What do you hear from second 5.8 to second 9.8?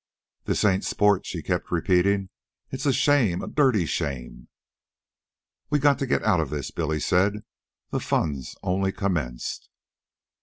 to get outa this," Billy said. "The fun's only commenced."